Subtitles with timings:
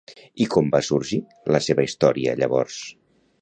[0.45, 1.19] I com va sorgir
[1.57, 2.81] la seva història, llavors?